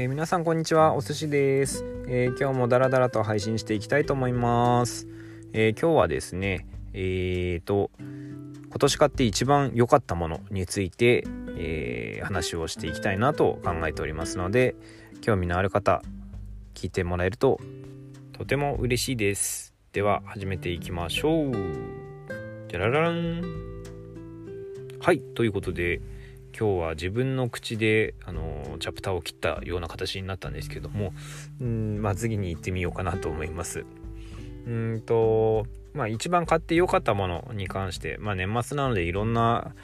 [0.00, 0.94] えー、皆さんこんにちは。
[0.94, 5.06] お寿司です、えー、今日もダラダラと配信していきたいと思います、
[5.52, 11.24] えー、今日はですねえーと今年買って一番良かったものについて、
[11.58, 14.76] え話をしていきたいなと考えておりますので
[15.20, 16.02] 興味のある方
[16.74, 17.60] 聞いてもらえると
[18.32, 19.74] とても嬉しいです。
[19.92, 21.52] では始めていきましょう。
[22.68, 23.42] じゃららん。
[25.00, 26.00] はいということで
[26.58, 31.12] 今日は自分の口であのチャプターを切ったような形になったんですけども
[31.60, 33.84] うんまあ次に行ってみようかなと思います。
[34.66, 39.74] うんとまあ一番買って良かったものに関してまあ年末なのでいろんな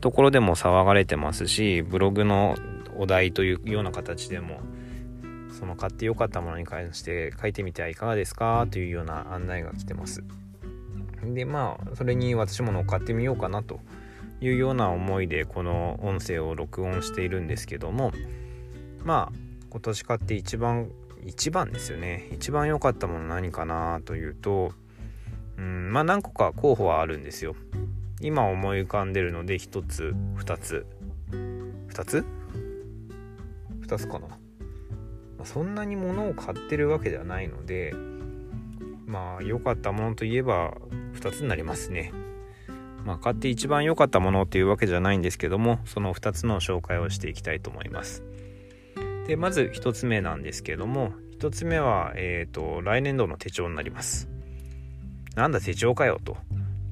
[0.00, 2.54] ところでも騒がれてますしブログの
[2.96, 4.60] お題というような形でも
[5.58, 8.66] その買って良かったものに関して書いてみてはいかがですか？
[8.70, 10.22] というような案内が来てます。
[11.24, 13.80] でまあそれに私も乗っかってみようかなと
[14.40, 18.12] いうような思いでこの音声を録音しているんですけども
[19.02, 19.38] まあ
[19.70, 20.90] 今年買って一番
[21.24, 22.28] 一番ですよね。
[22.32, 24.72] 一番良かったもの何かなというと
[25.58, 27.56] うんまあ何個か候補はあるんですよ。
[28.20, 30.86] 今思い浮かんでるので1つ2つ。
[31.30, 32.24] 2つ
[33.82, 34.28] ?2 つかな。
[35.44, 37.94] そんなに物を買ってるわけではないので
[39.06, 40.74] まあ良かったものといえば
[41.14, 42.12] 2つになりますね。
[43.06, 48.24] まあ、買って一番良かったものっていうわけじゃないんですけどもその2つの紹介をしていきたいと思います。
[49.28, 54.28] でまず1つ目なんですけども1つ目は、えーと、来年度の手帳になります。
[55.36, 56.36] なんだ手帳かよと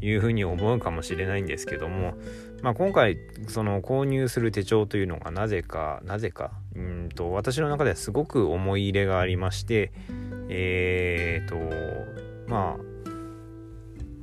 [0.01, 2.15] いうふうに思うかもしれないんですけども、
[2.63, 3.17] まあ、今回
[3.49, 9.93] その購入する手帳というのがなぜかなぜかうんと私の中ではすごく思い入れがありまして
[10.49, 11.57] えっ、ー、と
[12.47, 12.95] まあ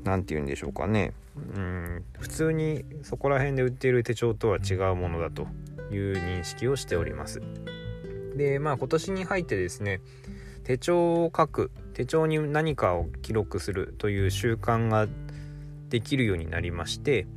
[0.05, 1.13] 何て言うんでしょうかね。
[1.35, 5.47] うん普通にそこら辺で売っている手帳とは違うものだと
[5.91, 7.41] いう認識をしております
[8.35, 10.01] でまあ今年に入ってですね
[10.63, 15.07] 手帳を書く手帳に何かを記録するという習慣が
[15.89, 17.27] できるようになりまして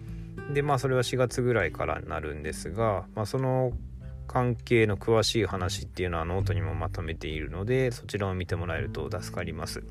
[0.52, 3.72] でまあそれは4月ぐらいからになるんですが、まあ、その
[4.26, 9.82] 関係の詳しい話っていうのはノートにもまとめているのでそちらを見てもらえると助かります。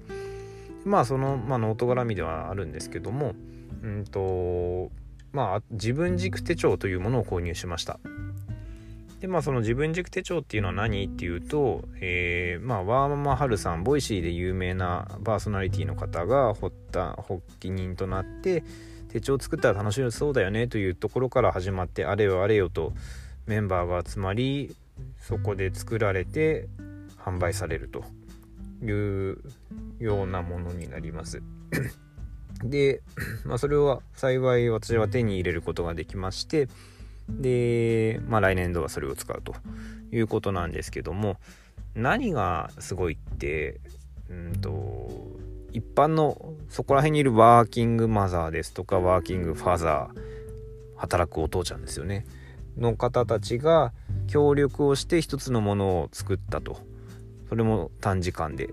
[0.85, 3.35] まあその、まあ、ノート絡みではあるんですけども
[3.83, 4.91] うんと
[5.31, 7.99] まあ自分軸手帳というものを購入しました。
[9.19, 18.63] でまあその自分軸手帳っていうのは何っていうと、えー、まあワーママハルさんボイシーで有名なパーソナリティの方が発った発起人となって
[19.09, 22.93] 手帳を作ったら楽しそうだよねというところから始まってあれよあれよと
[23.45, 24.75] メンバーが集まり
[25.21, 26.67] そこで作られて
[27.17, 28.03] 販売されると
[28.83, 29.37] いう
[29.99, 31.41] ようなものになります。
[32.63, 33.01] で、
[33.45, 36.67] まあ、それは幸い私は手に入れることができまして
[37.29, 39.55] で、まあ、来年度はそれを使うと
[40.11, 41.37] いうことなんですけども
[41.95, 43.79] 何がすごいって
[44.29, 45.33] うんと
[45.73, 50.19] 一般のそこら辺にいるワーキングマザーですとかワーキングファザー
[50.95, 52.25] 働くお父ちゃんですよね。
[52.77, 53.91] の方たちが
[54.27, 56.77] 協力をして一つのものを作ったと。
[57.49, 58.69] それも短時間で。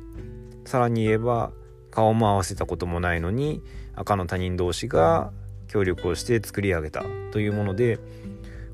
[0.65, 1.53] さらに言えば
[1.91, 3.63] 顔も合わせたこともないのに
[3.95, 5.33] 赤の他人同士が
[5.69, 7.99] 協力をして作り上げたというもので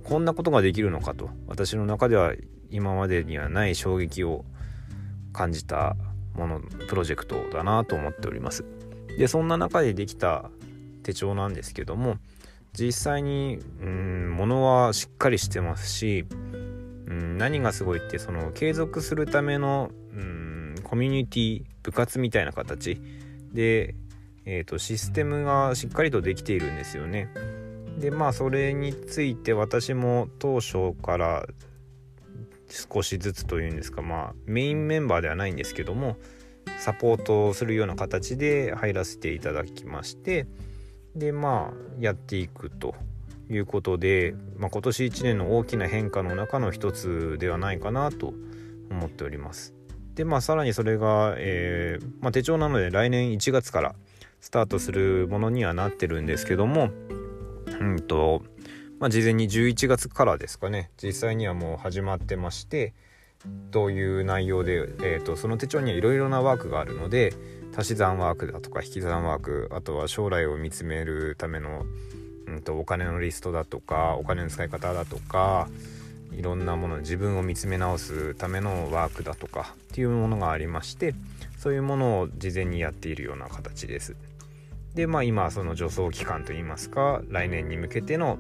[0.04, 1.31] こんなことができるのかと。
[1.47, 2.34] 私の中では
[2.71, 4.44] 今までにはない衝撃を
[5.32, 5.97] 感じた
[6.34, 8.65] ものプロジェクトだなと思っております。
[9.19, 10.50] でそんな中でできた
[11.03, 12.16] 手帳なんですけども
[12.72, 16.27] 実際にうん物はしっかりしてますし
[17.06, 20.56] うん何がすごいってその継続するためのうん
[20.87, 23.01] コミュニティ部活みたいな形
[23.53, 23.97] で、
[24.45, 27.29] えーと、システムがしっかりとできているんですよね。
[27.99, 31.47] でまあそれについて私も当初から
[32.69, 36.19] 少しずつというんですかまあメインメンバーではないんですけども
[36.79, 40.47] サポートするような形で入らせていただきまして
[41.15, 42.95] でまあやっていくと
[43.49, 48.34] いうことで、まあ、今年1年の大きな変化の中の一つではないかなと
[48.91, 49.76] 思っております。
[50.16, 53.95] でまあさらにそれが、えー、まあ、手帳なので来年1月から
[54.41, 56.91] スタートするものにはなってるんですけども
[57.80, 58.42] うんと
[58.98, 60.91] まあ事前に11月からですかね。
[61.03, 62.95] 実際にはもう始まってまして
[63.71, 67.34] という内容で、えーと、その手帳にはいろいろなワークがあるので
[67.77, 71.84] 足し算ワークだとか引き算ワークあとは将来を見つめるための、
[72.47, 75.69] うん、とお金のリストだとかお金の使い方だとか
[76.36, 81.15] いろんなもの自分を見つめ直すためのワークだとかっていうものがありまして
[81.59, 84.15] そういうものを事前にやっているような形です。
[84.94, 88.38] でまあ今その助走期間といいますか来年に向けての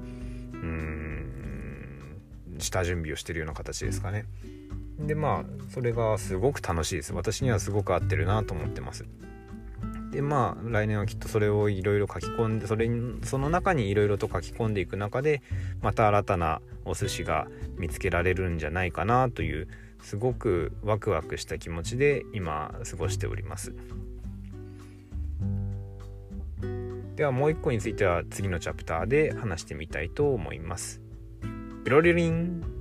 [0.52, 1.26] うん
[2.58, 4.26] 下準備をしてるような形ですかね。
[4.98, 9.04] でまあそれがすごく楽しいです私にはすごく合ってるなと思ってます
[10.12, 12.88] でまあ来年はきっとそれをいろいろ書き込んでそれ
[13.22, 15.42] その中にいろいろと書き込んでいく中で
[15.82, 19.68] また新たなお寿司が見つけられるんじゃないかなという
[20.02, 23.74] すごくワクワクした気持ちで今過ごしております。
[27.16, 31.00] ではもう一個については次のチャプターで話してみたいと思います。
[31.84, 32.75] ピロリリン。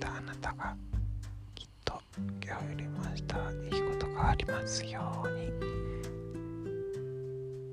[0.00, 0.74] たあなたが
[1.54, 2.00] きっと
[2.42, 5.52] 今日よりも明日いいことがありますように。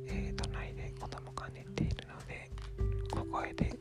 [0.09, 2.51] えー、隣で子供が寝ているので
[3.11, 3.76] 小声で